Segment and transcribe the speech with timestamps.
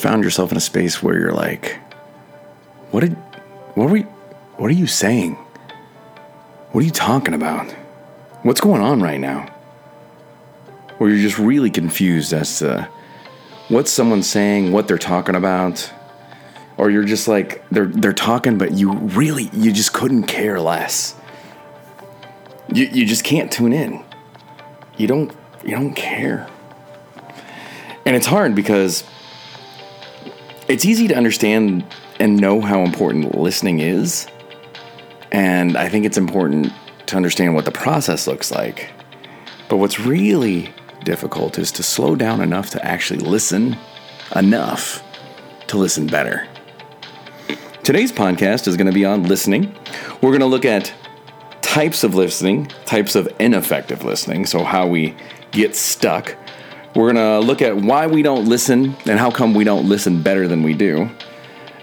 [0.00, 1.76] found yourself in a space where you're like,
[2.90, 3.12] what did,
[3.74, 4.04] what you,
[4.56, 5.34] what are you saying?
[6.72, 7.70] What are you talking about?
[8.42, 9.54] What's going on right now?
[10.98, 12.88] Or you're just really confused as to
[13.68, 15.90] what someone's saying, what they're talking about,
[16.76, 21.14] or you're just like they're they're talking, but you really you just couldn't care less.
[22.72, 24.02] You you just can't tune in.
[24.96, 25.32] You don't
[25.64, 26.48] you don't care.
[28.06, 29.04] And it's hard because
[30.70, 31.84] it's easy to understand
[32.20, 34.28] and know how important listening is.
[35.32, 36.72] And I think it's important
[37.06, 38.92] to understand what the process looks like.
[39.68, 43.76] But what's really difficult is to slow down enough to actually listen
[44.36, 45.02] enough
[45.66, 46.46] to listen better.
[47.82, 49.74] Today's podcast is going to be on listening.
[50.22, 50.92] We're going to look at
[51.62, 55.16] types of listening, types of ineffective listening, so how we
[55.50, 56.36] get stuck.
[56.94, 60.22] We're going to look at why we don't listen and how come we don't listen
[60.22, 61.08] better than we do.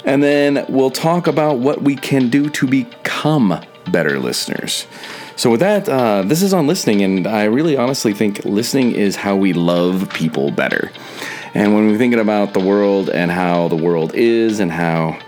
[0.03, 4.85] And then we'll talk about what we can do to become better listeners.
[5.37, 9.15] So, with that, uh, this is on listening, and I really honestly think listening is
[9.15, 10.91] how we love people better.
[11.53, 15.19] And when we're thinking about the world and how the world is and how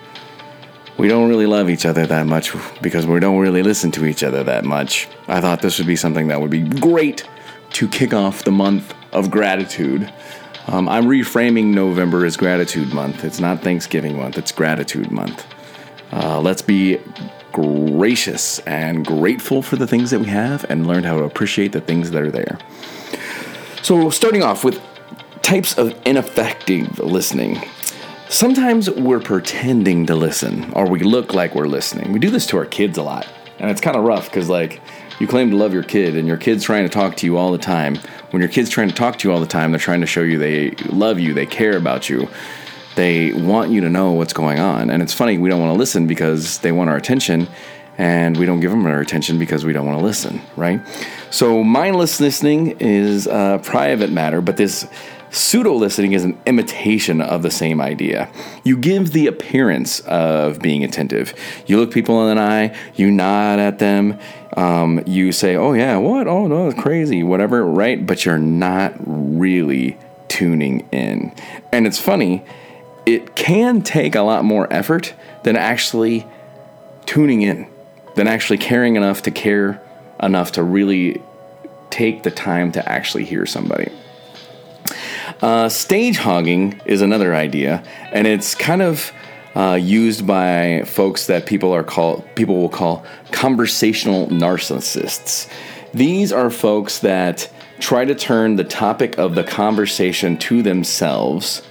[0.98, 4.24] we don't really love each other that much because we don't really listen to each
[4.24, 7.28] other that much, I thought this would be something that would be great
[7.74, 10.12] to kick off the month of gratitude.
[10.68, 13.24] Um, I'm reframing November as gratitude month.
[13.24, 15.46] It's not Thanksgiving month, it's gratitude month.
[16.12, 17.00] Uh, let's be
[17.52, 21.82] gracious and grateful for the things that we have and learn how to appreciate the
[21.82, 22.58] things that are there.
[23.82, 24.82] So, starting off with
[25.42, 27.60] types of ineffective listening.
[28.30, 32.12] Sometimes we're pretending to listen or we look like we're listening.
[32.12, 33.28] We do this to our kids a lot.
[33.58, 34.80] And it's kind of rough because, like,
[35.20, 37.52] you claim to love your kid and your kid's trying to talk to you all
[37.52, 37.98] the time.
[38.32, 40.22] When your kid's trying to talk to you all the time, they're trying to show
[40.22, 42.30] you they love you, they care about you
[43.00, 44.90] they want you to know what's going on.
[44.90, 47.48] And it's funny, we don't want to listen because they want our attention,
[47.98, 50.82] and we don't give them our attention because we don't want to listen, right?
[51.32, 54.86] So, mindless listening is a private matter, but this
[55.32, 58.30] pseudo listening is an imitation of the same idea.
[58.64, 61.34] You give the appearance of being attentive.
[61.66, 64.20] You look people in the eye, you nod at them,
[64.58, 66.28] um, you say, oh, yeah, what?
[66.28, 68.06] Oh, no, it's crazy, whatever, right?
[68.06, 69.98] But you're not really
[70.28, 71.34] tuning in.
[71.72, 72.44] And it's funny
[73.06, 76.28] it can take a lot more effort than actually
[77.08, 77.68] tuning in,
[78.16, 79.82] than actually caring enough to care
[80.22, 81.20] enough to really
[81.90, 83.92] take the time to actually hear somebody.
[85.42, 89.12] Uh, stage hogging is another idea, and it's kind of
[89.56, 95.50] uh, used by folks that people are called people will call conversational narcissists.
[95.94, 101.62] These are folks that try to turn the topic of the conversation to themselves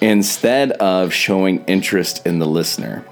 [0.00, 3.04] instead of showing interest in the listener.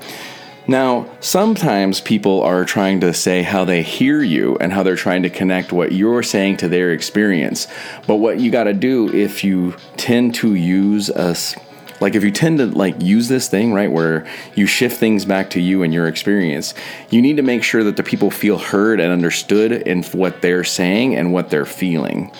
[0.72, 5.22] Now, sometimes people are trying to say how they hear you and how they're trying
[5.24, 7.68] to connect what you're saying to their experience.
[8.06, 11.54] But what you got to do if you tend to use us
[12.00, 15.50] like if you tend to like use this thing right where you shift things back
[15.50, 16.74] to you and your experience
[17.10, 20.64] you need to make sure that the people feel heard and understood in what they're
[20.64, 22.32] saying and what they're feeling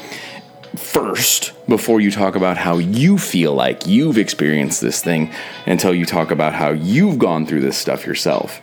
[0.77, 5.33] first before you talk about how you feel like you've experienced this thing
[5.67, 8.61] until you talk about how you've gone through this stuff yourself.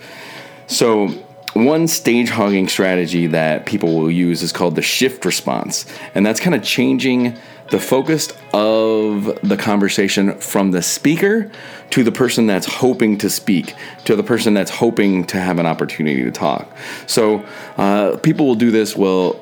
[0.67, 1.09] So,
[1.53, 6.39] one stage hogging strategy that people will use is called the shift response, and that's
[6.39, 7.37] kind of changing
[7.71, 11.51] the focus of the conversation from the speaker
[11.91, 15.65] to the person that's hoping to speak, to the person that's hoping to have an
[15.65, 16.75] opportunity to talk.
[17.07, 17.45] So,
[17.77, 18.95] uh, people will do this.
[18.95, 19.39] Well,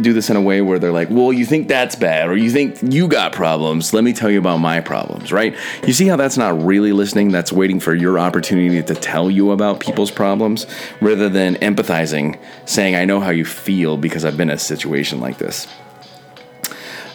[0.00, 2.50] do this in a way where they're like, well, you think that's bad, or you
[2.50, 3.92] think you got problems.
[3.92, 5.56] Let me tell you about my problems, right?
[5.86, 9.50] You see how that's not really listening, that's waiting for your opportunity to tell you
[9.50, 10.66] about people's problems
[11.00, 15.20] rather than empathizing, saying, I know how you feel because I've been in a situation
[15.20, 15.66] like this.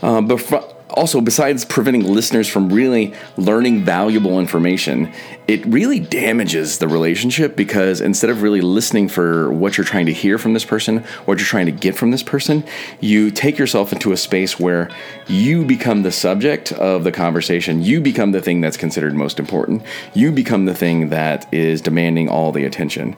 [0.01, 5.11] Uh, but also, besides preventing listeners from really learning valuable information,
[5.45, 10.13] it really damages the relationship because instead of really listening for what you're trying to
[10.13, 12.63] hear from this person, what you're trying to get from this person,
[13.01, 14.89] you take yourself into a space where
[15.27, 17.81] you become the subject of the conversation.
[17.81, 19.83] You become the thing that's considered most important.
[20.13, 23.17] You become the thing that is demanding all the attention.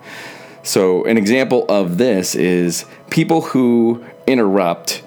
[0.63, 5.03] So, an example of this is people who interrupt.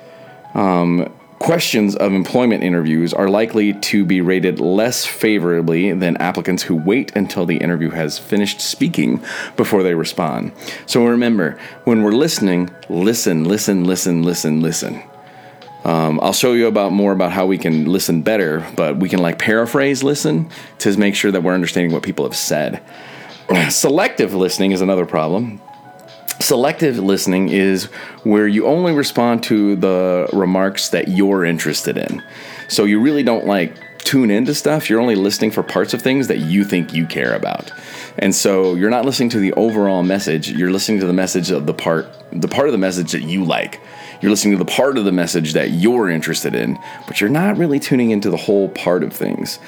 [0.55, 6.77] Um, questions of employment interviews are likely to be rated less favorably than applicants who
[6.77, 9.21] wait until the interview has finished speaking
[9.57, 10.53] before they respond.
[10.87, 15.03] So remember, when we're listening, listen, listen, listen, listen, listen.
[15.83, 19.21] Um, I'll show you about more about how we can listen better, but we can
[19.21, 20.51] like paraphrase listen
[20.81, 22.83] to make sure that we're understanding what people have said.
[23.71, 25.61] Selective listening is another problem.
[26.39, 27.85] Selective listening is
[28.23, 32.23] where you only respond to the remarks that you're interested in.
[32.69, 34.89] So you really don't like tune into stuff.
[34.89, 37.71] You're only listening for parts of things that you think you care about.
[38.19, 41.67] And so you're not listening to the overall message, you're listening to the message of
[41.67, 43.81] the part the part of the message that you like.
[44.21, 47.57] You're listening to the part of the message that you're interested in, but you're not
[47.57, 49.59] really tuning into the whole part of things.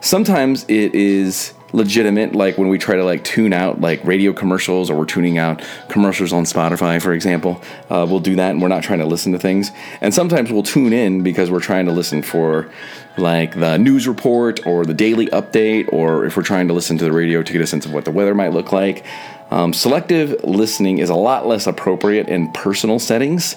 [0.00, 4.90] Sometimes it is legitimate like when we try to like tune out like radio commercials
[4.90, 7.60] or we're tuning out commercials on spotify for example
[7.90, 9.70] uh, we'll do that and we're not trying to listen to things.
[10.00, 12.70] And sometimes we'll tune in because we're trying to listen for
[13.16, 17.04] like the news report or the daily update or if we're trying to listen to
[17.04, 19.04] the radio to get a sense of what the weather might look like.
[19.50, 23.56] Um, selective listening is a lot less appropriate in personal settings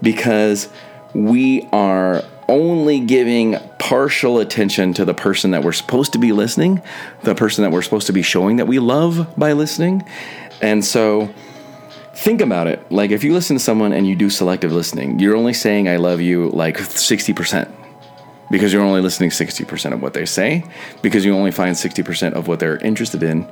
[0.00, 0.68] because
[1.14, 6.82] we are only giving partial attention to the person that we're supposed to be listening,
[7.22, 10.04] the person that we're supposed to be showing that we love by listening.
[10.60, 11.32] And so
[12.14, 12.92] think about it.
[12.92, 15.96] Like if you listen to someone and you do selective listening, you're only saying I
[15.96, 17.72] love you like 60%
[18.50, 20.62] because you're only listening 60% of what they say
[21.00, 23.48] because you only find 60% of what they're interested in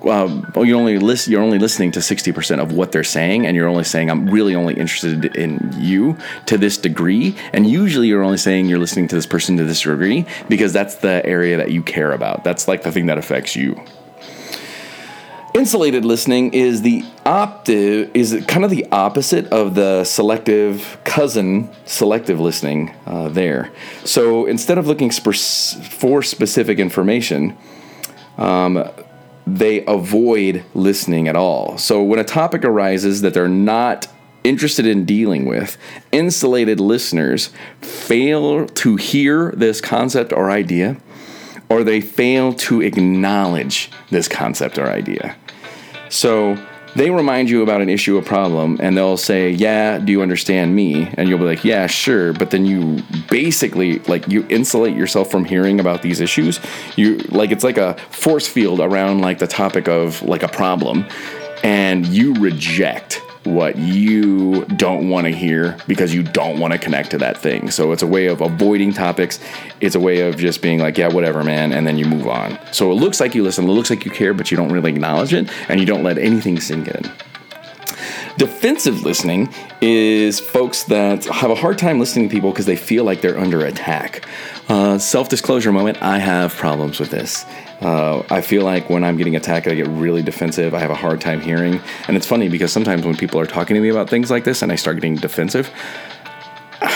[0.00, 3.68] well, you only list, you're only listening to 60% of what they're saying, and you're
[3.68, 6.16] only saying, I'm really only interested in you
[6.46, 7.36] to this degree.
[7.52, 10.96] And usually you're only saying you're listening to this person to this degree because that's
[10.96, 12.44] the area that you care about.
[12.44, 13.82] That's like the thing that affects you.
[15.54, 22.40] Insulated listening is the optive is kind of the opposite of the selective cousin selective
[22.40, 23.70] listening uh, there.
[24.04, 27.58] So instead of looking for specific information,
[28.38, 28.88] um,
[29.46, 31.78] they avoid listening at all.
[31.78, 34.06] So when a topic arises that they're not
[34.44, 35.76] interested in dealing with,
[36.10, 37.50] insulated listeners
[37.80, 40.96] fail to hear this concept or idea,
[41.68, 45.36] or they fail to acknowledge this concept or idea.
[46.08, 46.58] So
[46.94, 50.74] they remind you about an issue a problem and they'll say yeah do you understand
[50.74, 51.08] me?
[51.14, 52.32] And you'll be like yeah sure.
[52.32, 56.60] But then you basically like you insulate yourself from hearing about these issues.
[56.96, 61.06] You like it's like a force field around like the topic of like a problem
[61.62, 67.10] and you reject what you don't want to hear because you don't want to connect
[67.10, 67.70] to that thing.
[67.70, 69.40] So it's a way of avoiding topics.
[69.80, 72.58] It's a way of just being like, yeah, whatever, man, and then you move on.
[72.72, 74.90] So it looks like you listen, it looks like you care, but you don't really
[74.90, 77.10] acknowledge it and you don't let anything sink in.
[78.38, 83.04] Defensive listening is folks that have a hard time listening to people because they feel
[83.04, 84.26] like they're under attack.
[84.68, 87.44] Uh, Self disclosure moment I have problems with this.
[87.80, 90.72] Uh, I feel like when I'm getting attacked, I get really defensive.
[90.72, 91.80] I have a hard time hearing.
[92.06, 94.62] And it's funny because sometimes when people are talking to me about things like this
[94.62, 95.70] and I start getting defensive,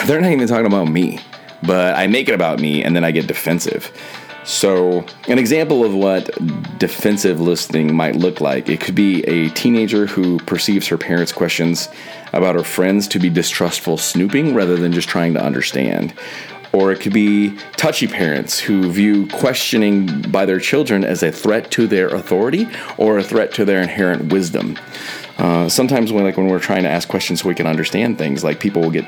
[0.06, 1.18] they're not even talking about me,
[1.62, 3.92] but I make it about me and then I get defensive.
[4.46, 6.30] So, an example of what
[6.78, 11.88] defensive listening might look like it could be a teenager who perceives her parents' questions
[12.32, 16.14] about her friends to be distrustful snooping rather than just trying to understand
[16.72, 21.70] or it could be touchy parents who view questioning by their children as a threat
[21.70, 24.76] to their authority or a threat to their inherent wisdom.
[25.38, 28.44] Uh, sometimes when like when we're trying to ask questions so we can understand things,
[28.44, 29.06] like people will get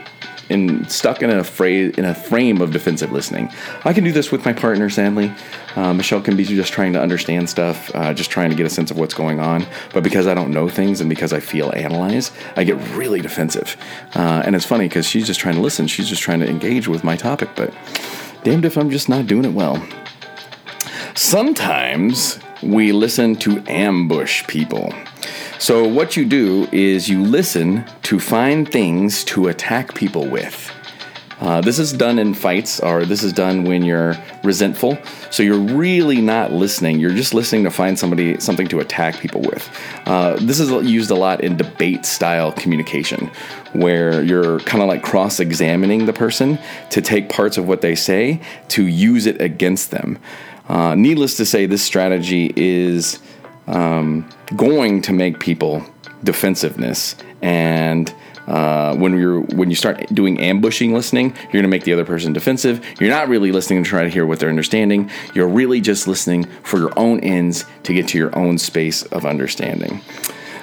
[0.48, 3.50] in stuck in a phrase in a frame of defensive listening.
[3.84, 5.32] I can do this with my partner, sadly.
[5.76, 8.70] Uh, Michelle can be just trying to understand stuff, uh, just trying to get a
[8.70, 9.66] sense of what's going on.
[9.92, 13.76] But because I don't know things and because I feel analyzed, I get really defensive.
[14.14, 15.86] Uh, and it's funny because she's just trying to listen.
[15.86, 17.50] She's just trying to engage with my topic.
[17.54, 17.72] But
[18.42, 19.86] damned if I'm just not doing it well.
[21.14, 24.92] Sometimes we listen to ambush people.
[25.58, 30.70] So, what you do is you listen to find things to attack people with.
[31.40, 34.98] Uh, this is done in fights, or this is done when you're resentful.
[35.30, 36.98] So you're really not listening.
[36.98, 39.68] You're just listening to find somebody something to attack people with.
[40.06, 43.30] Uh, this is used a lot in debate style communication,
[43.72, 46.58] where you're kind of like cross examining the person
[46.90, 50.18] to take parts of what they say to use it against them.
[50.68, 53.20] Uh, needless to say, this strategy is
[53.68, 55.84] um, going to make people
[56.24, 58.12] defensiveness and
[58.48, 62.06] uh, when you're when you start doing ambushing listening, you're going to make the other
[62.06, 62.82] person defensive.
[62.98, 65.10] You're not really listening to try to hear what they're understanding.
[65.34, 69.26] You're really just listening for your own ends to get to your own space of
[69.26, 70.00] understanding.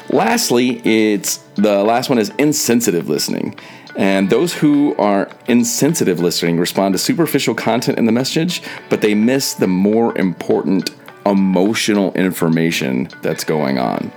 [0.10, 3.56] Lastly, it's the last one is insensitive listening.
[3.96, 9.14] And those who are insensitive listening respond to superficial content in the message, but they
[9.14, 10.90] miss the more important
[11.26, 14.12] emotional information that's going on.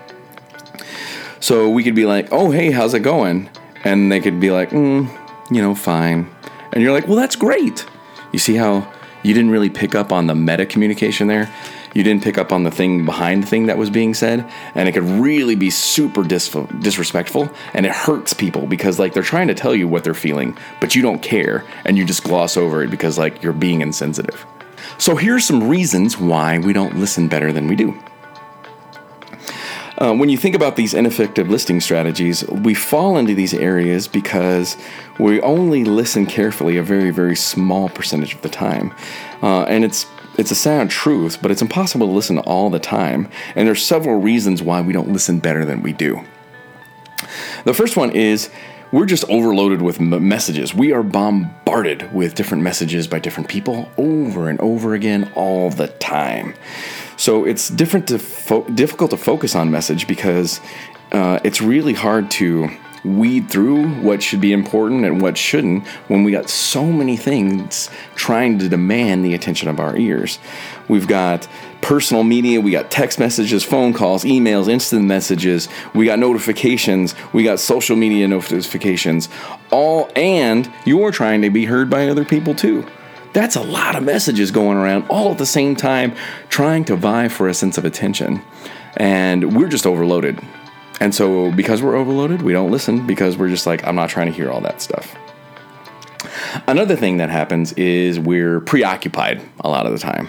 [1.41, 3.49] So we could be like, oh, hey, how's it going?
[3.85, 5.09] And they could be like, mm,
[5.51, 6.29] you know, fine.
[6.73, 7.87] And you're like, well, that's great.
[8.33, 11.53] You see how you didn't really pick up on the meta communication there?
[11.95, 14.89] You didn't pick up on the thing behind the thing that was being said, and
[14.89, 19.49] it could really be super dis- disrespectful, and it hurts people because like they're trying
[19.49, 22.83] to tell you what they're feeling, but you don't care, and you just gloss over
[22.83, 24.47] it because like you're being insensitive.
[24.99, 27.99] So here are some reasons why we don't listen better than we do.
[29.99, 34.77] Uh, when you think about these ineffective listening strategies, we fall into these areas because
[35.19, 38.95] we only listen carefully a very, very small percentage of the time.
[39.43, 40.07] Uh, and it's
[40.39, 43.29] it's a sad truth, but it's impossible to listen all the time.
[43.57, 46.25] And there's several reasons why we don't listen better than we do.
[47.65, 48.49] The first one is
[48.93, 50.75] we're just overloaded with messages.
[50.75, 55.89] We are bombarded with different messages by different people over and over again all the
[55.89, 56.55] time.
[57.17, 60.61] So it's different to fo- difficult to focus on message because
[61.13, 62.69] uh, it's really hard to
[63.05, 67.91] weed through what should be important and what shouldn't when we got so many things
[68.15, 70.39] trying to demand the attention of our ears.
[70.89, 71.49] We've got
[71.81, 77.45] personal media, we got text messages, phone calls, emails, instant messages, we got notifications, we
[77.45, 79.29] got social media notifications,
[79.71, 82.87] all and you're trying to be heard by other people too.
[83.33, 86.15] That's a lot of messages going around all at the same time,
[86.49, 88.43] trying to vie for a sense of attention.
[88.97, 90.41] And we're just overloaded.
[91.01, 94.27] And so, because we're overloaded, we don't listen because we're just like, I'm not trying
[94.27, 95.17] to hear all that stuff.
[96.67, 100.29] Another thing that happens is we're preoccupied a lot of the time.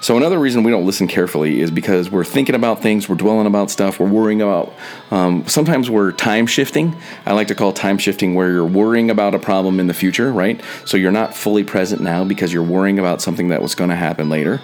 [0.00, 3.46] So, another reason we don't listen carefully is because we're thinking about things, we're dwelling
[3.46, 4.72] about stuff, we're worrying about.
[5.10, 6.96] Um, sometimes we're time shifting.
[7.26, 10.32] I like to call time shifting where you're worrying about a problem in the future,
[10.32, 10.62] right?
[10.84, 13.96] So, you're not fully present now because you're worrying about something that was going to
[13.96, 14.60] happen later,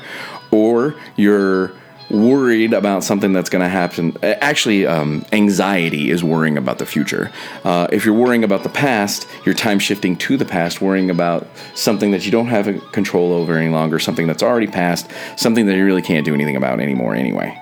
[0.52, 1.72] or you're
[2.14, 4.16] worried about something that's going to happen.
[4.22, 7.30] Actually, um, anxiety is worrying about the future.
[7.64, 11.46] Uh, if you're worrying about the past, you're time shifting to the past, worrying about
[11.74, 15.76] something that you don't have control over any longer, something that's already passed, something that
[15.76, 17.60] you really can't do anything about anymore anyway.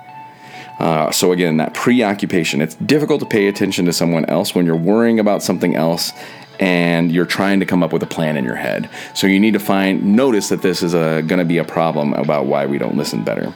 [0.78, 2.60] Uh, so again, that preoccupation.
[2.60, 6.12] It's difficult to pay attention to someone else when you're worrying about something else
[6.58, 8.90] and you're trying to come up with a plan in your head.
[9.14, 12.46] So you need to find notice that this is going to be a problem about
[12.46, 13.52] why we don't listen better.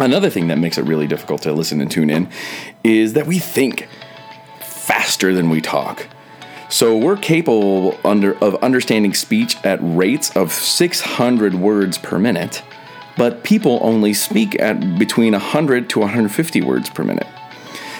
[0.00, 2.30] Another thing that makes it really difficult to listen and tune in
[2.82, 3.86] is that we think
[4.62, 6.06] faster than we talk.
[6.70, 12.62] So we're capable under, of understanding speech at rates of 600 words per minute,
[13.18, 17.26] but people only speak at between 100 to 150 words per minute.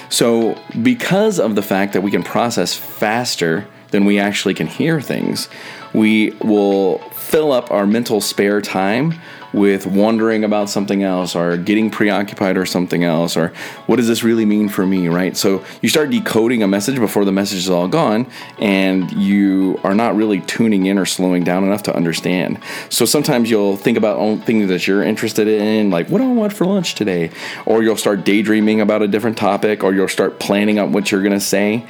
[0.09, 5.01] So, because of the fact that we can process faster than we actually can hear
[5.01, 5.49] things,
[5.93, 9.21] we will fill up our mental spare time
[9.53, 13.49] with wondering about something else or getting preoccupied or something else or
[13.87, 15.37] what does this really mean for me, right?
[15.37, 18.27] So you start decoding a message before the message is all gone
[18.59, 22.59] and you are not really tuning in or slowing down enough to understand.
[22.89, 26.53] So sometimes you'll think about things that you're interested in, like what do I want
[26.53, 27.31] for lunch today?
[27.67, 31.23] Or you'll start daydreaming about a different topic or you'll start planning out what you're
[31.23, 31.87] going to say.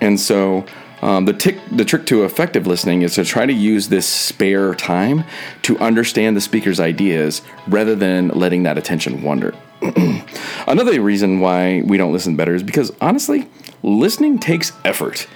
[0.00, 0.66] And so
[1.02, 4.74] um, the, tick, the trick to effective listening is to try to use this spare
[4.74, 5.24] time
[5.62, 9.54] to understand the speaker's ideas rather than letting that attention wander.
[10.66, 13.48] Another reason why we don't listen better is because honestly,
[13.82, 15.26] listening takes effort.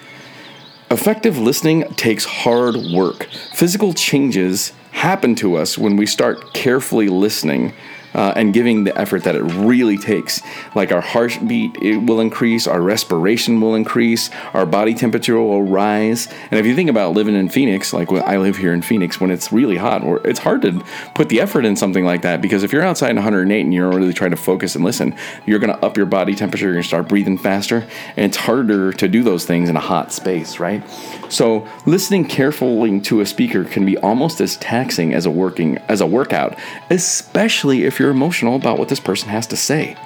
[0.91, 3.29] Effective listening takes hard work.
[3.53, 7.73] Physical changes happen to us when we start carefully listening
[8.15, 10.43] uh, and giving the effort that it really takes.
[10.75, 16.29] Like our heartbeat it will increase, our respiration will increase, our body temperature will rise.
[16.51, 19.31] And if you think about living in Phoenix, like I live here in Phoenix, when
[19.31, 20.83] it's really hot, it's hard to
[21.15, 23.91] put the effort in something like that because if you're outside in 108 and you're
[23.91, 25.15] really trying to focus and listen,
[25.47, 27.87] you're going to up your body temperature, you're going to start breathing faster,
[28.17, 30.83] and it's harder to do those things in a hot space, right?
[31.29, 36.01] So listening carefully to a speaker can be almost as taxing as a working as
[36.01, 36.59] a workout,
[36.91, 39.97] especially if you're emotional about what this person has to say.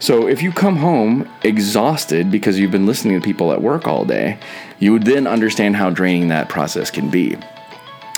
[0.00, 4.06] So if you come home exhausted because you've been listening to people at work all
[4.06, 4.38] day,
[4.78, 7.36] you would then understand how draining that process can be.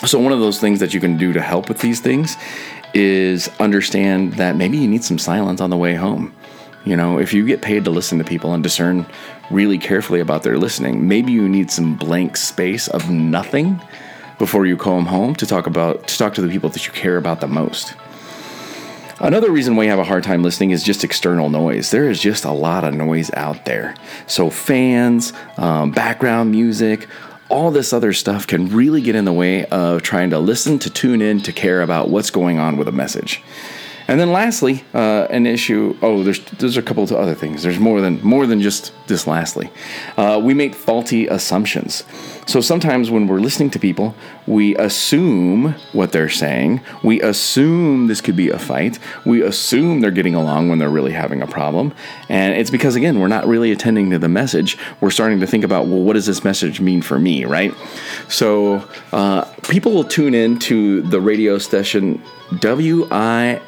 [0.07, 2.37] So one of those things that you can do to help with these things
[2.95, 6.33] is understand that maybe you need some silence on the way home.
[6.85, 9.05] You know, if you get paid to listen to people and discern
[9.51, 13.81] really carefully about their listening, maybe you need some blank space of nothing
[14.39, 17.17] before you come home to talk about to talk to the people that you care
[17.17, 17.95] about the most.
[19.23, 21.93] Another reason we have a hard time listening is just external noise.
[21.93, 23.95] There is just a lot of noise out there.
[24.27, 27.07] So, fans, um, background music,
[27.49, 30.91] all this other stuff can really get in the way of trying to listen, to
[30.91, 33.41] tune in, to care about what's going on with a message.
[34.09, 35.97] And then lastly, uh, an issue.
[36.03, 37.63] Oh, there's there's a couple of other things.
[37.63, 39.29] There's more than more than just this.
[39.29, 39.71] Lastly,
[40.17, 42.03] uh, we make faulty assumptions.
[42.47, 44.15] So sometimes when we're listening to people,
[44.47, 46.81] we assume what they're saying.
[47.05, 48.99] We assume this could be a fight.
[49.25, 51.95] We assume they're getting along when they're really having a problem.
[52.29, 54.77] And it's because again, we're not really attending to the message.
[55.01, 57.73] We're starting to think about, well, what does this message mean for me, right?
[58.29, 62.21] So uh, people will tune in to the radio station
[62.51, 63.59] WIFM,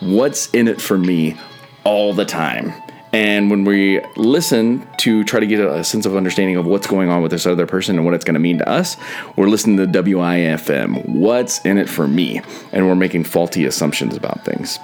[0.00, 1.38] What's in It for Me,
[1.84, 2.81] all the time.
[3.12, 7.10] And when we listen to try to get a sense of understanding of what's going
[7.10, 8.96] on with this other person and what it's going to mean to us,
[9.36, 12.40] we're listening to WIFM, What's in It for Me?
[12.72, 14.78] And we're making faulty assumptions about things.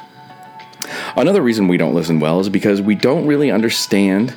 [1.16, 4.34] Another reason we don't listen well is because we don't really understand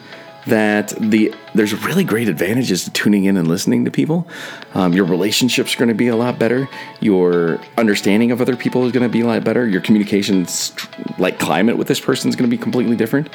[0.47, 4.27] that the there's really great advantages to tuning in and listening to people.
[4.73, 6.67] Um, your relationships are going to be a lot better.
[6.99, 9.67] Your understanding of other people is going to be a lot better.
[9.67, 10.73] Your communications,
[11.19, 13.29] like climate with this person, is going to be completely different.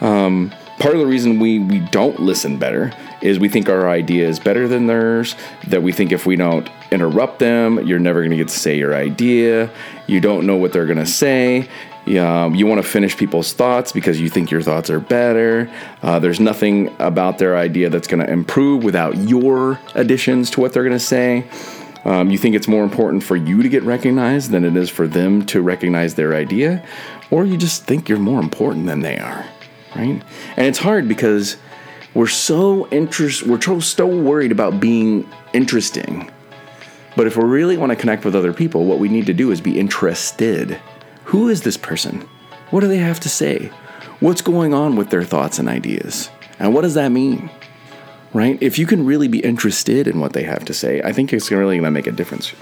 [0.00, 4.26] Um, part of the reason we we don't listen better is we think our idea
[4.26, 5.34] is better than theirs.
[5.68, 8.78] That we think if we don't interrupt them, you're never going to get to say
[8.78, 9.70] your idea.
[10.06, 11.68] You don't know what they're going to say.
[12.18, 15.70] Um, you want to finish people's thoughts because you think your thoughts are better.
[16.02, 20.72] Uh, there's nothing about their idea that's going to improve without your additions to what
[20.72, 21.46] they're going to say.
[22.04, 25.06] Um, you think it's more important for you to get recognized than it is for
[25.06, 26.82] them to recognize their idea,
[27.30, 29.44] or you just think you're more important than they are,
[29.94, 30.22] right?
[30.56, 31.56] And it's hard because
[32.14, 36.30] we're so interest, we're so, so worried about being interesting.
[37.16, 39.50] But if we really want to connect with other people, what we need to do
[39.50, 40.80] is be interested
[41.30, 42.28] who is this person?
[42.70, 43.66] What do they have to say?
[44.18, 46.28] What's going on with their thoughts and ideas?
[46.58, 47.50] And what does that mean?
[48.32, 48.58] Right?
[48.60, 51.48] If you can really be interested in what they have to say, I think it's
[51.52, 52.52] really going to make a difference.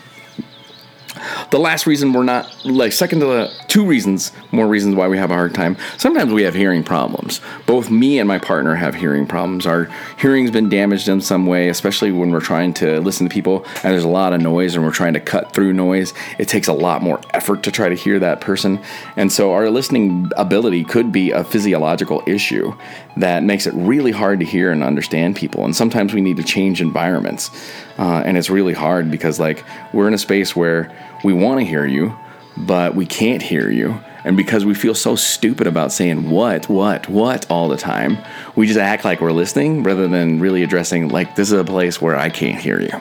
[1.51, 5.19] The last reason we're not, like, second to the two reasons, more reasons why we
[5.19, 5.77] have a hard time.
[5.97, 7.41] Sometimes we have hearing problems.
[7.67, 9.67] Both me and my partner have hearing problems.
[9.67, 9.89] Our
[10.19, 13.93] hearing's been damaged in some way, especially when we're trying to listen to people and
[13.93, 16.15] there's a lot of noise and we're trying to cut through noise.
[16.39, 18.81] It takes a lot more effort to try to hear that person.
[19.17, 22.75] And so our listening ability could be a physiological issue
[23.17, 25.65] that makes it really hard to hear and understand people.
[25.65, 27.51] And sometimes we need to change environments.
[27.99, 31.67] Uh, and it's really hard because, like, we're in a space where we want to
[31.67, 32.17] hear you,
[32.57, 34.01] but we can't hear you.
[34.25, 38.19] And because we feel so stupid about saying what, what, what all the time,
[38.57, 42.01] we just act like we're listening rather than really addressing, like, this is a place
[42.01, 43.01] where I can't hear you.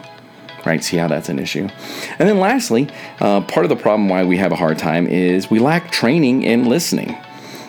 [0.66, 0.84] Right?
[0.84, 1.70] See how that's an issue.
[2.20, 5.50] And then lastly, uh, part of the problem why we have a hard time is
[5.50, 7.18] we lack training in listening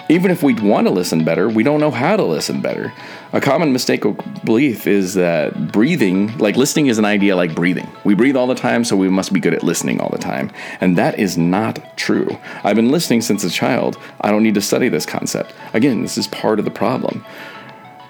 [0.09, 2.92] even if we'd want to listen better, we don't know how to listen better.
[3.33, 7.88] A common mistake of belief is that breathing, like listening, is an idea like breathing.
[8.05, 10.51] We breathe all the time, so we must be good at listening all the time.
[10.81, 12.38] And that is not true.
[12.64, 13.99] I've been listening since a child.
[14.21, 15.53] I don't need to study this concept.
[15.75, 17.25] Again, this is part of the problem.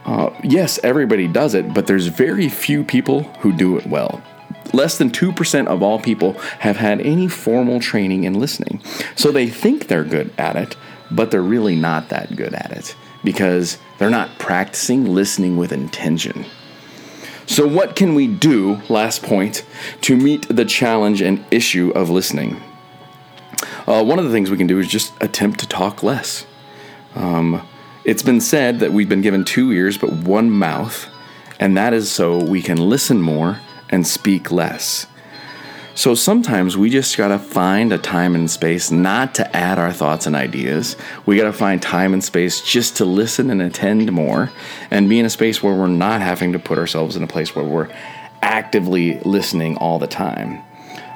[0.04, 4.22] Uh, yes, everybody does it, but there's very few people who do it well.
[4.72, 8.82] Less than 2% of all people have had any formal training in listening.
[9.16, 10.76] So they think they're good at it,
[11.10, 12.94] but they're really not that good at it
[13.24, 16.44] because they're not practicing listening with intention.
[17.46, 19.64] So, what can we do, last point,
[20.02, 22.62] to meet the challenge and issue of listening?
[23.86, 26.46] Uh, one of the things we can do is just attempt to talk less.
[27.14, 27.66] Um,
[28.04, 31.08] it's been said that we've been given two ears but one mouth,
[31.58, 35.06] and that is so we can listen more and speak less.
[35.98, 40.26] So sometimes we just gotta find a time and space not to add our thoughts
[40.26, 40.94] and ideas.
[41.26, 44.52] We gotta find time and space just to listen and attend more
[44.92, 47.56] and be in a space where we're not having to put ourselves in a place
[47.56, 47.88] where we're
[48.42, 50.62] actively listening all the time.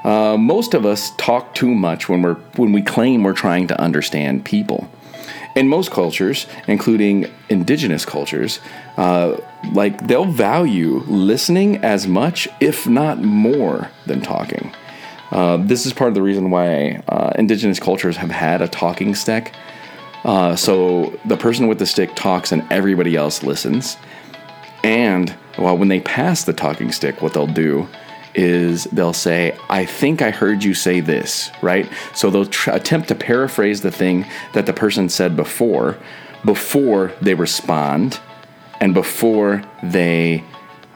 [0.03, 3.81] Uh, most of us talk too much when we're when we claim we're trying to
[3.81, 4.91] understand people.
[5.55, 8.59] In most cultures, including indigenous cultures,
[8.97, 9.37] uh,
[9.73, 14.75] like they'll value listening as much, if not more, than talking.
[15.31, 19.15] Uh, this is part of the reason why uh, indigenous cultures have had a talking
[19.15, 19.55] stick.
[20.25, 23.97] Uh, so the person with the stick talks and everybody else listens.
[24.85, 27.89] And well, when they pass the talking stick, what they'll do
[28.35, 31.89] is they'll say, I think I heard you say this, right?
[32.15, 35.99] So they'll tr- attempt to paraphrase the thing that the person said before,
[36.45, 38.21] before they respond
[38.81, 40.45] and before they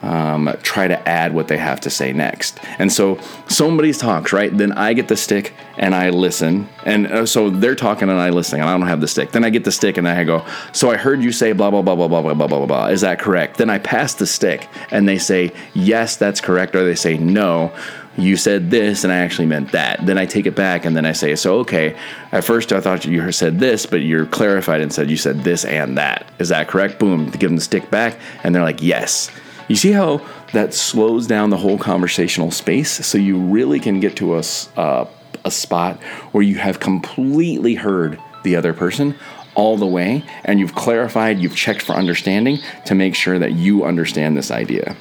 [0.01, 2.59] um, try to add what they have to say next.
[2.77, 4.55] And so somebody talks, right?
[4.55, 6.69] Then I get the stick and I listen.
[6.85, 9.31] And uh, so they're talking and I listening and I don't have the stick.
[9.31, 11.81] Then I get the stick and I go, So I heard you say blah, blah,
[11.81, 12.87] blah, blah, blah, blah, blah, blah, blah.
[12.87, 13.57] Is that correct?
[13.57, 16.75] Then I pass the stick and they say, Yes, that's correct.
[16.75, 17.73] Or they say, No,
[18.17, 20.05] you said this and I actually meant that.
[20.05, 21.95] Then I take it back and then I say, so okay,
[22.31, 25.63] at first I thought you said this, but you're clarified and said you said this
[25.65, 26.27] and that.
[26.39, 26.97] Is that correct?
[26.97, 28.17] Boom, give them the stick back.
[28.43, 29.29] And they're like, yes.
[29.67, 33.05] You see how that slows down the whole conversational space?
[33.05, 34.43] So you really can get to a,
[34.77, 35.05] uh,
[35.43, 36.01] a spot
[36.31, 39.15] where you have completely heard the other person
[39.55, 43.83] all the way and you've clarified, you've checked for understanding to make sure that you
[43.83, 44.95] understand this idea.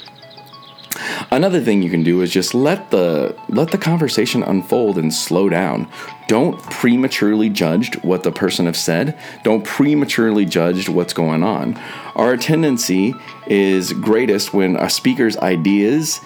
[1.30, 5.48] Another thing you can do is just let the let the conversation unfold and slow
[5.48, 5.88] down.
[6.28, 9.18] Don't prematurely judge what the person has said.
[9.42, 11.76] Don't prematurely judge what's going on.
[12.14, 13.14] Our tendency
[13.46, 16.20] is greatest when a speaker's ideas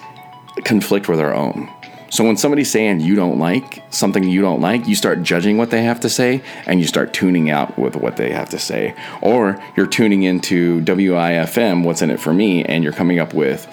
[0.63, 1.69] conflict with our own.
[2.11, 5.71] So when somebody's saying you don't like something you don't like, you start judging what
[5.71, 8.93] they have to say and you start tuning out with what they have to say.
[9.21, 13.65] Or you're tuning into WIFM, what's in it for me, and you're coming up with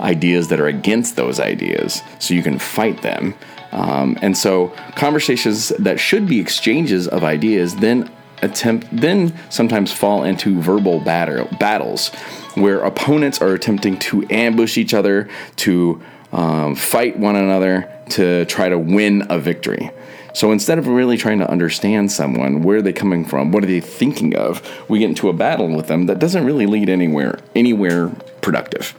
[0.00, 3.34] ideas that are against those ideas so you can fight them.
[3.72, 8.10] Um, and so conversations that should be exchanges of ideas then
[8.42, 12.08] attempt then sometimes fall into verbal batter, battles
[12.54, 16.00] where opponents are attempting to ambush each other to
[16.32, 19.90] um, fight one another to try to win a victory
[20.34, 23.66] so instead of really trying to understand someone where are they coming from what are
[23.66, 27.38] they thinking of we get into a battle with them that doesn't really lead anywhere
[27.54, 28.08] anywhere
[28.42, 28.94] productive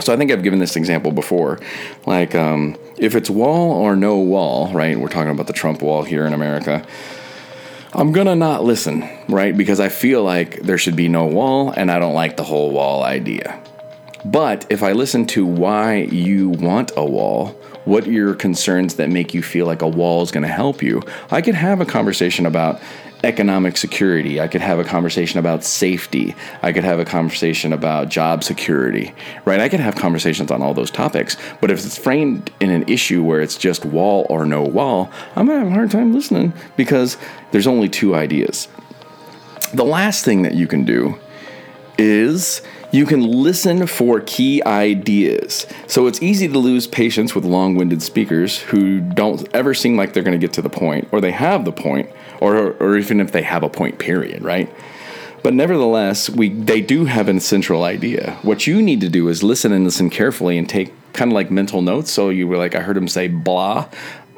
[0.00, 1.60] so I think I've given this example before.
[2.06, 4.98] Like, um, if it's wall or no wall, right?
[4.98, 6.84] We're talking about the Trump wall here in America.
[7.92, 9.56] I'm gonna not listen, right?
[9.56, 12.72] Because I feel like there should be no wall and I don't like the whole
[12.72, 13.60] wall idea.
[14.24, 17.48] But if I listen to why you want a wall,
[17.84, 21.02] what are your concerns that make you feel like a wall is gonna help you,
[21.30, 22.80] I could have a conversation about
[23.24, 24.40] economic security.
[24.40, 26.34] I could have a conversation about safety.
[26.62, 29.60] I could have a conversation about job security, right?
[29.60, 31.36] I could have conversations on all those topics.
[31.60, 35.46] But if it's framed in an issue where it's just wall or no wall, I'm
[35.46, 37.16] gonna have a hard time listening because
[37.50, 38.68] there's only two ideas.
[39.72, 41.18] The last thing that you can do
[41.98, 45.66] is you can listen for key ideas.
[45.88, 50.12] So it's easy to lose patience with long winded speakers who don't ever seem like
[50.12, 52.08] they're going to get to the point, or they have the point,
[52.40, 54.72] or, or even if they have a point, period, right?
[55.42, 58.38] But nevertheless, we they do have a central idea.
[58.42, 61.50] What you need to do is listen and listen carefully and take kind of like
[61.50, 62.10] mental notes.
[62.10, 63.88] So you were like, I heard him say blah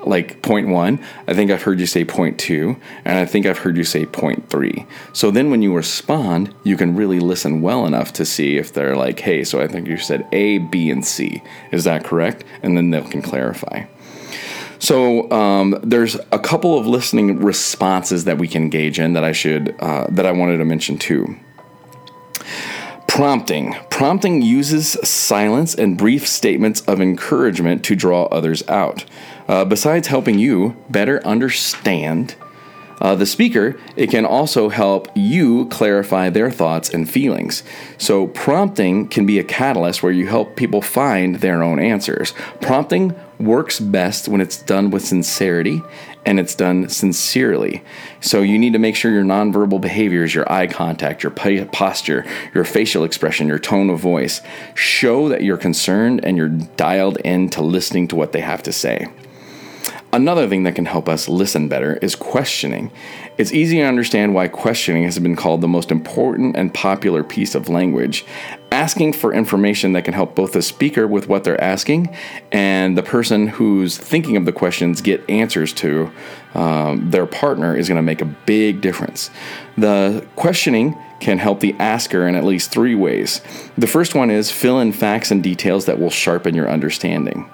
[0.06, 1.00] like point one.
[1.26, 4.06] I think I've heard you say point two, and I think I've heard you say
[4.06, 4.86] point three.
[5.12, 8.96] So then when you respond, you can really listen well enough to see if they're
[8.96, 11.42] like, hey, so I think you said A, B, and C.
[11.72, 12.44] Is that correct?
[12.62, 13.84] And then they can clarify.
[14.78, 19.32] So um, there's a couple of listening responses that we can engage in that I
[19.32, 21.36] should uh, that I wanted to mention too.
[23.08, 23.74] Prompting.
[23.88, 29.06] Prompting uses silence and brief statements of encouragement to draw others out.
[29.48, 32.34] Uh, besides helping you better understand
[33.00, 37.62] uh, the speaker, it can also help you clarify their thoughts and feelings.
[37.98, 42.32] So, prompting can be a catalyst where you help people find their own answers.
[42.60, 45.82] Prompting works best when it's done with sincerity
[46.24, 47.82] and it's done sincerely.
[48.20, 52.64] So, you need to make sure your nonverbal behaviors, your eye contact, your posture, your
[52.64, 54.40] facial expression, your tone of voice
[54.74, 58.72] show that you're concerned and you're dialed in to listening to what they have to
[58.72, 59.08] say.
[60.16, 62.90] Another thing that can help us listen better is questioning.
[63.36, 67.54] It's easy to understand why questioning has been called the most important and popular piece
[67.54, 68.24] of language.
[68.72, 72.16] Asking for information that can help both the speaker with what they're asking
[72.50, 76.10] and the person who's thinking of the questions get answers to
[76.54, 79.28] um, their partner is going to make a big difference.
[79.76, 83.42] The questioning can help the asker in at least three ways.
[83.76, 87.50] The first one is fill in facts and details that will sharpen your understanding.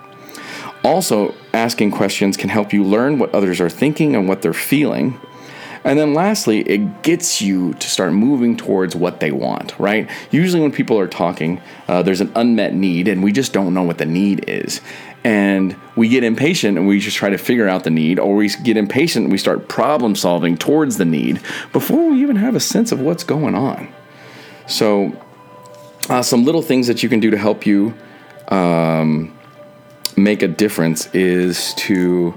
[0.84, 5.20] Also, asking questions can help you learn what others are thinking and what they're feeling.
[5.84, 10.08] And then lastly, it gets you to start moving towards what they want, right?
[10.30, 13.82] Usually, when people are talking, uh, there's an unmet need, and we just don't know
[13.82, 14.80] what the need is.
[15.24, 18.48] And we get impatient and we just try to figure out the need, or we
[18.48, 21.40] get impatient and we start problem solving towards the need
[21.72, 23.92] before we even have a sense of what's going on.
[24.66, 25.16] So,
[26.08, 27.94] uh, some little things that you can do to help you
[28.48, 29.36] um,
[30.16, 32.34] make a difference is to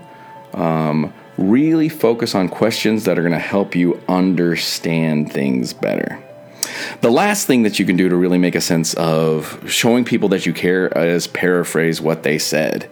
[0.53, 6.24] um, really focus on questions that are going to help you understand things better.
[7.01, 10.29] The last thing that you can do to really make a sense of showing people
[10.29, 12.89] that you care is paraphrase what they said.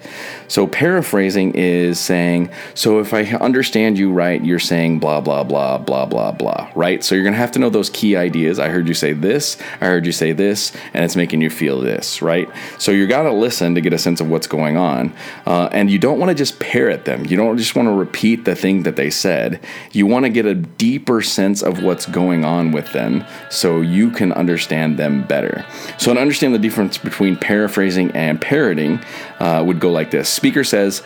[0.47, 5.77] So, paraphrasing is saying, so if I understand you right, you're saying blah, blah, blah,
[5.77, 7.03] blah, blah, blah, right?
[7.03, 8.59] So, you're going to have to know those key ideas.
[8.59, 11.79] I heard you say this, I heard you say this, and it's making you feel
[11.79, 12.49] this, right?
[12.77, 15.13] So, you got to listen to get a sense of what's going on.
[15.45, 18.45] Uh, and you don't want to just parrot them, you don't just want to repeat
[18.45, 19.59] the thing that they said.
[19.91, 24.11] You want to get a deeper sense of what's going on with them so you
[24.11, 25.65] can understand them better.
[25.97, 29.03] So, to understand the difference between paraphrasing and parroting,
[29.39, 31.03] uh, would go like this Speaker says,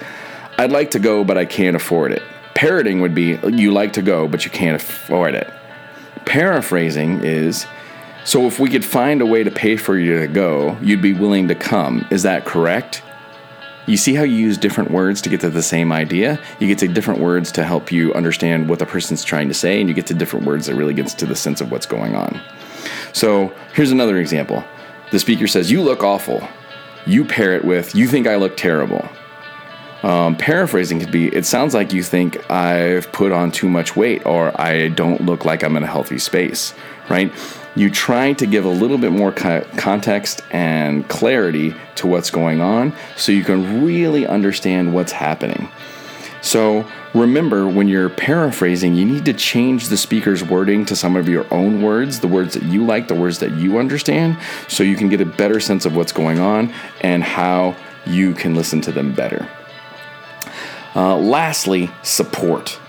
[0.58, 2.23] I'd like to go, but I can't afford it.
[2.56, 5.51] Parroting would be, you like to go, but you can't afford it.
[6.25, 7.67] Paraphrasing is,
[8.25, 11.13] so if we could find a way to pay for you to go, you'd be
[11.13, 12.08] willing to come.
[12.10, 13.03] Is that correct?
[13.88, 16.39] You see how you use different words to get to the same idea?
[16.60, 19.80] You get to different words to help you understand what the person's trying to say,
[19.80, 22.13] and you get to different words that really gets to the sense of what's going
[22.13, 22.39] on.
[23.13, 24.63] So here's another example.
[25.12, 26.45] The speaker says, You look awful.
[27.06, 29.08] You pair it with, You think I look terrible.
[30.04, 34.26] Um, paraphrasing could be, It sounds like you think I've put on too much weight
[34.26, 36.73] or I don't look like I'm in a healthy space,
[37.10, 37.32] right?
[37.77, 42.91] You try to give a little bit more context and clarity to what's going on
[43.15, 45.69] so you can really understand what's happening.
[46.41, 51.29] So, remember when you're paraphrasing, you need to change the speaker's wording to some of
[51.29, 54.95] your own words, the words that you like, the words that you understand, so you
[54.95, 57.75] can get a better sense of what's going on and how
[58.07, 59.47] you can listen to them better.
[60.95, 62.79] Uh, lastly, support.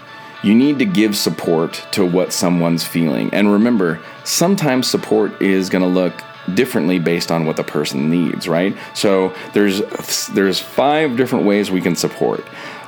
[0.43, 3.31] You need to give support to what someone's feeling.
[3.33, 6.15] And remember, sometimes support is going to look
[6.55, 8.77] differently based on what the person needs, right?
[8.95, 9.83] So there's
[10.29, 12.45] there's five different ways we can support.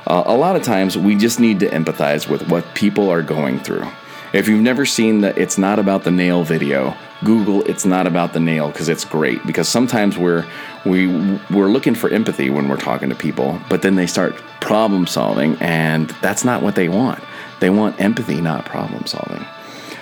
[0.07, 3.59] Uh, a lot of times we just need to empathize with what people are going
[3.59, 3.87] through.
[4.33, 8.31] If you've never seen the It's Not About the Nail video, Google It's Not About
[8.31, 9.45] the Nail because it's great.
[9.45, 10.45] Because sometimes we're
[10.85, 11.07] we
[11.51, 15.55] we're looking for empathy when we're talking to people, but then they start problem solving
[15.61, 17.21] and that's not what they want.
[17.61, 19.45] They want empathy, not problem solving.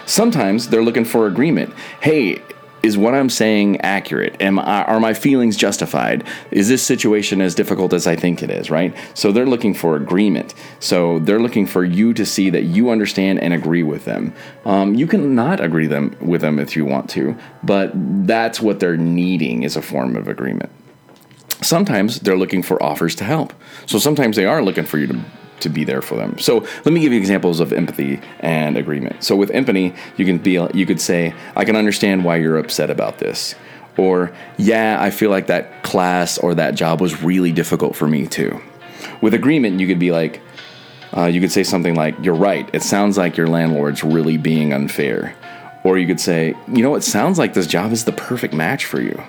[0.06, 1.74] Sometimes they're looking for agreement.
[2.02, 2.42] Hey,
[2.82, 4.42] is what I'm saying accurate?
[4.42, 6.26] Am I, are my feelings justified?
[6.52, 8.96] Is this situation as difficult as I think it is, right?
[9.14, 10.56] So they're looking for agreement.
[10.80, 14.34] So they're looking for you to see that you understand and agree with them.
[14.66, 17.92] Um, you can not agree them with them if you want to, but
[18.26, 20.72] that's what they're needing is a form of agreement.
[21.62, 23.52] Sometimes they're looking for offers to help.
[23.86, 25.26] So sometimes they are looking for you to
[25.62, 26.38] to be there for them.
[26.38, 29.24] So let me give you examples of empathy and agreement.
[29.24, 32.90] So with empathy, you can be you could say, I can understand why you're upset
[32.90, 33.56] about this.
[33.98, 38.28] Or, yeah, I feel like that class or that job was really difficult for me
[38.28, 38.62] too.
[39.22, 40.42] With agreement, you could be like,
[41.16, 44.74] uh, you could say something like, You're right, it sounds like your landlord's really being
[44.74, 45.36] unfair.
[45.84, 48.86] Or you could say, You know, it sounds like this job is the perfect match
[48.86, 49.22] for you.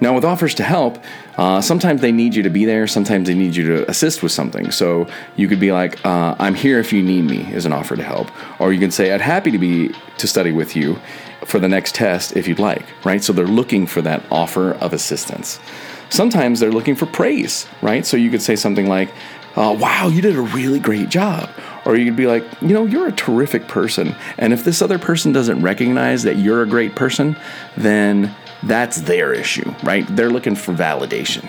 [0.00, 0.98] Now, with offers to help,
[1.36, 4.32] uh, sometimes they need you to be there, sometimes they need you to assist with
[4.32, 4.70] something.
[4.70, 7.96] So you could be like, uh, I'm here if you need me, is an offer
[7.96, 8.30] to help.
[8.60, 10.98] Or you can say, I'd happy to be to study with you
[11.44, 13.22] for the next test if you'd like, right?
[13.22, 15.60] So they're looking for that offer of assistance.
[16.08, 18.06] Sometimes they're looking for praise, right?
[18.06, 19.10] So you could say something like,
[19.56, 21.48] uh, wow, you did a really great job.
[21.84, 24.14] Or you could be like, you know, you're a terrific person.
[24.38, 27.36] And if this other person doesn't recognize that you're a great person,
[27.76, 30.06] then that's their issue, right?
[30.08, 31.48] They're looking for validation.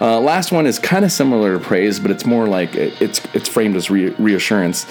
[0.00, 3.20] Uh, last one is kind of similar to praise, but it's more like it, it's
[3.34, 4.84] it's framed as re- reassurance,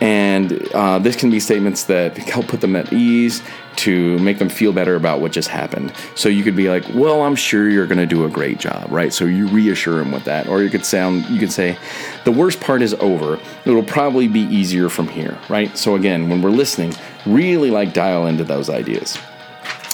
[0.00, 3.42] and uh, this can be statements that help put them at ease
[3.74, 5.92] to make them feel better about what just happened.
[6.14, 8.86] So you could be like, "Well, I'm sure you're going to do a great job,"
[8.88, 9.12] right?
[9.12, 11.76] So you reassure them with that, or you could sound you could say,
[12.24, 13.40] "The worst part is over.
[13.64, 15.76] It'll probably be easier from here," right?
[15.76, 16.94] So again, when we're listening,
[17.26, 19.18] really like dial into those ideas.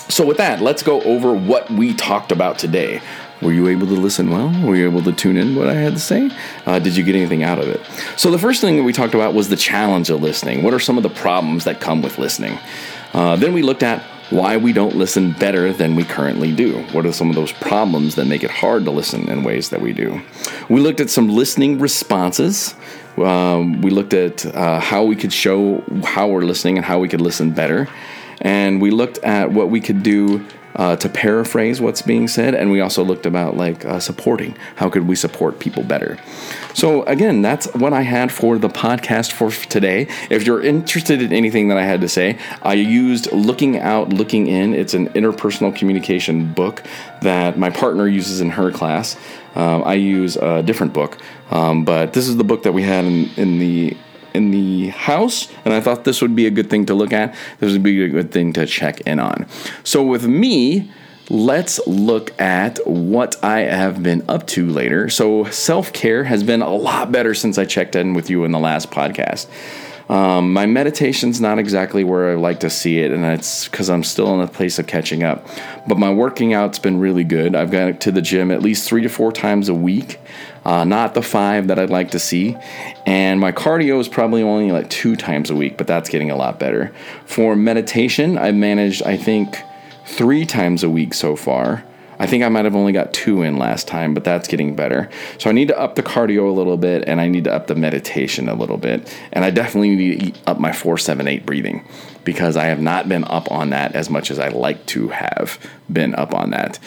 [0.09, 3.03] So, with that, let's go over what we talked about today.
[3.43, 4.49] Were you able to listen well?
[4.67, 6.31] Were you able to tune in what I had to say?
[6.67, 7.81] Uh, did you get anything out of it?
[8.17, 10.63] So, the first thing that we talked about was the challenge of listening.
[10.63, 12.59] What are some of the problems that come with listening?
[13.13, 16.83] Uh, then we looked at why we don't listen better than we currently do.
[16.93, 19.81] What are some of those problems that make it hard to listen in ways that
[19.81, 20.23] we do?
[20.71, 22.75] We looked at some listening responses.
[23.19, 27.09] Um, we looked at uh, how we could show how we're listening and how we
[27.09, 27.89] could listen better
[28.41, 30.45] and we looked at what we could do
[30.79, 34.57] uh, to paraphrase what's being said, and we also looked about like uh, supporting.
[34.77, 36.19] How could we support people better?
[36.73, 40.07] So again, that's what I had for the podcast for today.
[40.31, 44.47] If you're interested in anything that I had to say, I used "Looking Out, Looking
[44.47, 46.85] In." It's an interpersonal communication book
[47.23, 49.17] that my partner uses in her class.
[49.57, 51.19] Um, I use a different book,
[51.51, 53.97] um, but this is the book that we had in, in the
[54.35, 57.35] in the house, and I thought this would be a good thing to look at.
[57.61, 59.47] This would be a good thing to check in on.
[59.85, 60.91] So with me,
[61.31, 65.09] let's look at what I have been up to later.
[65.09, 68.53] So self care has been a lot better since I checked in with you in
[68.53, 69.47] the last podcast.
[70.09, 74.03] Um, my meditation's not exactly where I like to see it, and it's because I'm
[74.03, 75.47] still in a place of catching up.
[75.87, 77.55] But my working out's been really good.
[77.55, 80.19] I've gone to the gym at least three to four times a week,
[80.65, 82.57] uh, not the five that I'd like to see.
[83.05, 86.37] And my cardio is probably only like two times a week, but that's getting a
[86.37, 86.93] lot better.
[87.27, 89.63] For meditation, I've managed, I think,
[90.07, 91.85] three times a week so far.
[92.19, 95.09] I think I might have only got two in last time, but that's getting better.
[95.39, 97.69] So I need to up the cardio a little bit and I need to up
[97.69, 99.15] the meditation a little bit.
[99.33, 101.87] And I definitely need to up my 478 breathing
[102.25, 105.59] because I have not been up on that as much as I like to have
[105.91, 106.79] been up on that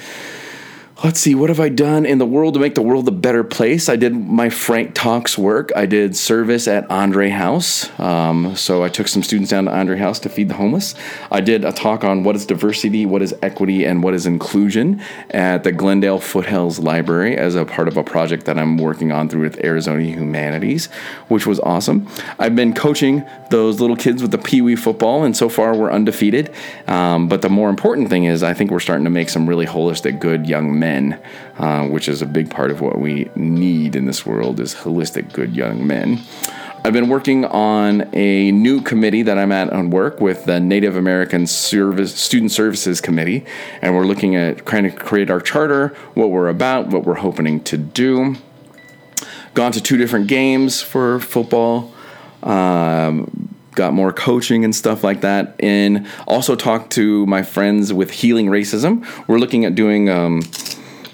[1.03, 3.43] let's see, what have I done in the world to make the world a better
[3.43, 3.89] place?
[3.89, 5.71] I did my Frank Talks work.
[5.75, 7.89] I did service at Andre House.
[7.99, 10.93] Um, so I took some students down to Andre House to feed the homeless.
[11.31, 15.01] I did a talk on what is diversity, what is equity, and what is inclusion
[15.31, 19.27] at the Glendale Foothills Library as a part of a project that I'm working on
[19.27, 20.85] through with Arizona Humanities,
[21.29, 22.07] which was awesome.
[22.37, 25.91] I've been coaching those little kids with the Pee Wee football, and so far we're
[25.91, 26.53] undefeated.
[26.87, 29.65] Um, but the more important thing is, I think we're starting to make some really
[29.65, 31.21] holistic, good young men men,
[31.57, 35.31] uh, which is a big part of what we need in this world is holistic,
[35.31, 36.21] good young men.
[36.83, 40.95] I've been working on a new committee that I'm at on work with the Native
[40.97, 43.45] American Service Student Services Committee,
[43.81, 47.63] and we're looking at trying to create our charter, what we're about, what we're hoping
[47.65, 48.35] to do.
[49.53, 51.93] Gone to two different games for football.
[52.41, 55.55] Um, got more coaching and stuff like that.
[55.59, 59.05] And also talked to my friends with Healing Racism.
[59.27, 60.41] We're looking at doing um,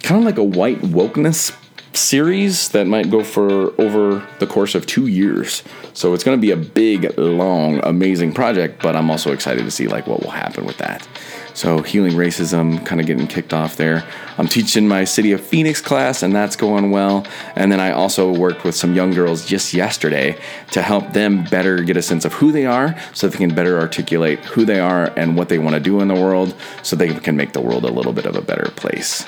[0.08, 1.54] kind of like a white wokeness
[1.94, 5.64] series that might go for over the course of two years.
[5.94, 9.72] So it's going to be a big, long, amazing project, but I'm also excited to
[9.72, 11.06] see like what will happen with that.
[11.54, 14.08] So healing racism, kind of getting kicked off there.
[14.38, 17.26] I'm teaching my City of Phoenix class, and that's going well.
[17.56, 20.38] And then I also worked with some young girls just yesterday
[20.72, 23.78] to help them better get a sense of who they are, so they can better
[23.78, 27.14] articulate who they are and what they want to do in the world, so they
[27.14, 29.26] can make the world a little bit of a better place.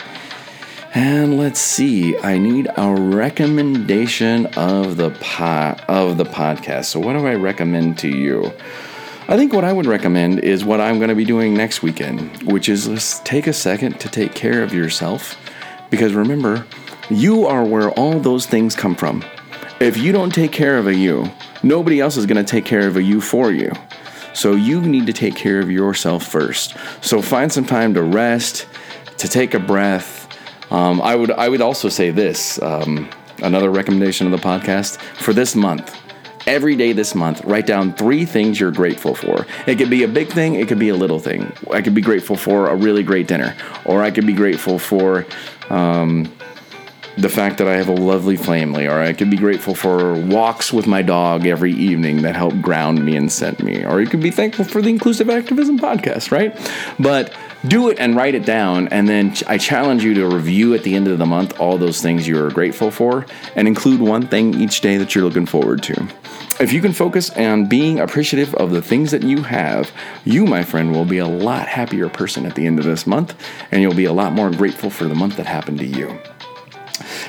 [0.95, 6.85] And let's see, I need a recommendation of the pot of the podcast.
[6.85, 8.51] So what do I recommend to you?
[9.27, 12.51] I think what I would recommend is what I'm going to be doing next weekend,
[12.51, 15.37] which is let's take a second to take care of yourself
[15.91, 16.65] because remember,
[17.11, 19.23] you are where all those things come from.
[19.79, 21.29] If you don't take care of a you,
[21.61, 23.71] nobody else is going to take care of a you for you.
[24.33, 26.75] So you need to take care of yourself first.
[27.01, 28.67] So find some time to rest,
[29.17, 30.18] to take a breath,
[30.71, 32.61] um, I would I would also say this.
[32.61, 33.09] Um,
[33.41, 35.95] another recommendation of the podcast for this month.
[36.47, 39.45] Every day this month, write down three things you're grateful for.
[39.67, 41.51] It could be a big thing, it could be a little thing.
[41.71, 43.55] I could be grateful for a really great dinner,
[43.85, 45.25] or I could be grateful for
[45.69, 46.31] um,
[47.17, 50.71] the fact that I have a lovely family, or I could be grateful for walks
[50.71, 54.21] with my dog every evening that help ground me and set me, or you could
[54.21, 56.57] be thankful for the Inclusive Activism podcast, right?
[56.97, 57.33] But
[57.67, 60.95] do it and write it down, and then I challenge you to review at the
[60.95, 64.53] end of the month all those things you are grateful for and include one thing
[64.53, 66.07] each day that you're looking forward to.
[66.59, 69.91] If you can focus on being appreciative of the things that you have,
[70.25, 73.35] you, my friend, will be a lot happier person at the end of this month,
[73.71, 76.19] and you'll be a lot more grateful for the month that happened to you.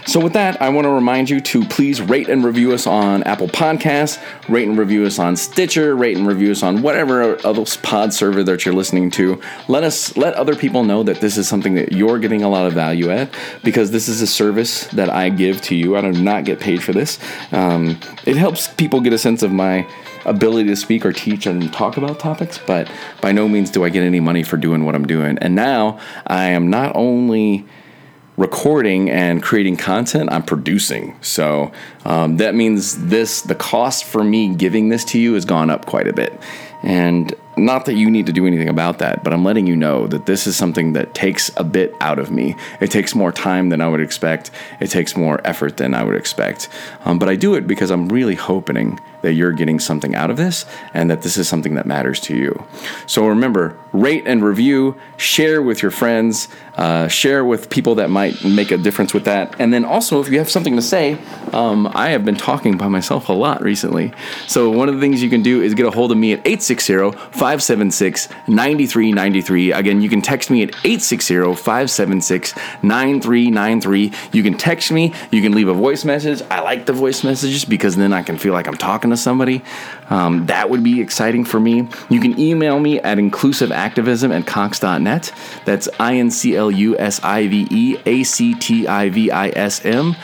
[0.07, 3.23] So, with that, I want to remind you to please rate and review us on
[3.25, 7.65] Apple Podcasts, rate and review us on Stitcher, rate and review us on whatever other
[7.83, 9.41] pod server that you're listening to.
[9.69, 12.67] Let us let other people know that this is something that you're getting a lot
[12.67, 15.97] of value at because this is a service that I give to you.
[15.97, 17.19] I do not get paid for this.
[17.53, 19.87] Um, it helps people get a sense of my
[20.25, 23.89] ability to speak or teach and talk about topics, but by no means do I
[23.89, 25.39] get any money for doing what I'm doing.
[25.39, 27.67] And now I am not only
[28.40, 31.14] recording and creating content, I'm producing.
[31.20, 31.70] So
[32.07, 35.85] um, that means this, the cost for me giving this to you has gone up
[35.85, 36.40] quite a bit.
[36.83, 40.07] And not that you need to do anything about that, but I'm letting you know
[40.07, 42.57] that this is something that takes a bit out of me.
[42.81, 44.50] It takes more time than I would expect,
[44.81, 46.70] it takes more effort than I would expect.
[47.05, 50.38] Um, but I do it because I'm really hoping that you're getting something out of
[50.38, 52.64] this and that this is something that matters to you.
[53.07, 56.49] So remember, rate and review, share with your friends,
[56.81, 59.55] uh, share with people that might make a difference with that.
[59.61, 61.18] And then also, if you have something to say,
[61.53, 64.12] um, I have been talking by myself a lot recently.
[64.47, 66.39] So one of the things you can do is get a hold of me at
[66.39, 69.72] 860 576 9393.
[69.72, 74.12] Again, you can text me at 860 576 9393.
[74.33, 76.41] You can text me, you can leave a voice message.
[76.51, 79.62] I like the voice messages because then I can feel like I'm talking to somebody.
[80.11, 81.89] Um, that would be exciting for me.
[82.09, 85.33] You can email me at inclusiveactivism at cox.net.
[85.65, 89.31] That's I N C L U S I V E A C T I V
[89.31, 90.17] I S M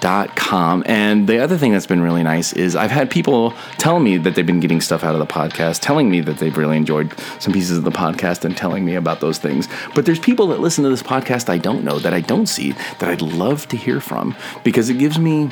[0.00, 0.84] Dot com.
[0.86, 4.36] And the other thing that's been really nice is I've had people tell me that
[4.36, 7.52] they've been getting stuff out of the podcast, telling me that they've really enjoyed some
[7.52, 9.68] pieces of the podcast and telling me about those things.
[9.96, 12.72] But there's people that listen to this podcast I don't know, that I don't see,
[13.00, 15.50] that I'd love to hear from because it gives me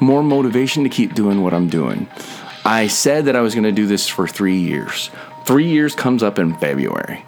[0.00, 2.08] more motivation to keep doing what I'm doing.
[2.68, 5.10] I said that I was going to do this for three years.
[5.46, 7.24] Three years comes up in February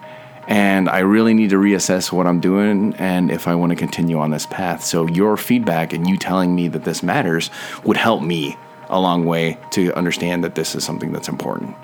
[0.47, 4.19] and I really need to reassess what I'm doing and if I want to continue
[4.19, 4.85] on this path.
[4.85, 7.49] So your feedback and you telling me that this matters
[7.85, 8.59] would help me
[8.91, 11.75] a long way to understand that this is something that's important.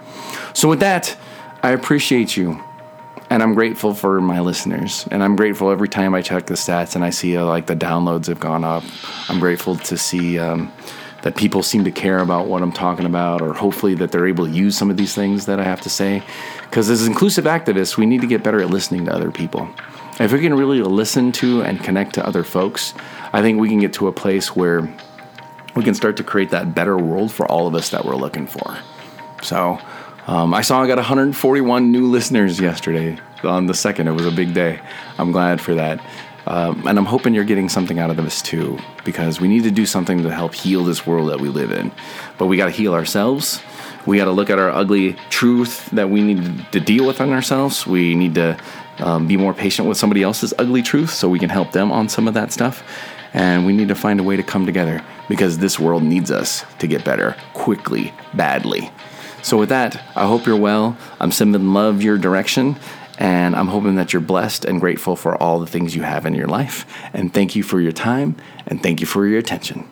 [0.53, 1.17] So with that,
[1.63, 2.63] I appreciate you.
[3.31, 5.09] And I'm grateful for my listeners.
[5.11, 7.75] And I'm grateful every time I check the stats and I see uh, like the
[7.75, 8.85] downloads have gone up.
[9.31, 10.71] I'm grateful to see um,
[11.23, 14.47] that people seem to care about what I'm talking about, or hopefully that they're able
[14.47, 16.23] to use some of these things that I have to say.
[16.63, 19.69] Because as inclusive activists, we need to get better at listening to other people.
[20.19, 22.95] If we can really listen to and connect to other folks,
[23.33, 24.89] I think we can get to a place where
[25.75, 28.47] we can start to create that better world for all of us that we're looking
[28.47, 28.79] for.
[29.43, 29.79] So,
[30.27, 34.09] um, I saw I got 141 new listeners yesterday on the second.
[34.09, 34.81] It was a big day.
[35.19, 36.01] I'm glad for that.
[36.47, 39.71] Um, and I'm hoping you're getting something out of this too, because we need to
[39.71, 41.91] do something to help heal this world that we live in.
[42.39, 43.61] But we got to heal ourselves.
[44.07, 47.33] We got to look at our ugly truth that we need to deal with on
[47.33, 47.87] ourselves.
[47.87, 48.57] We need to
[48.99, 52.09] um, be more patient with somebody else's ugly truth so we can help them on
[52.09, 52.85] some of that stuff.
[53.35, 56.65] And we need to find a way to come together because this world needs us
[56.79, 58.91] to get better quickly, badly.
[59.43, 60.97] So, with that, I hope you're well.
[61.21, 62.77] I'm sending love your direction.
[63.19, 66.35] And I'm hoping that you're blessed and grateful for all the things you have in
[66.35, 66.87] your life.
[67.13, 68.37] And thank you for your time
[68.67, 69.89] and thank you for your attention.